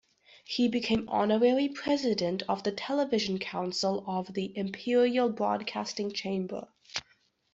He 0.45 0.67
became 0.67 1.07
honorary 1.09 1.69
president 1.69 2.41
of 2.49 2.63
the 2.63 2.71
"television 2.71 3.37
council" 3.37 4.03
of 4.07 4.33
the 4.33 4.51
"Imperial 4.57 5.29
Broadcasting 5.29 6.11
Chamber". 6.11 6.69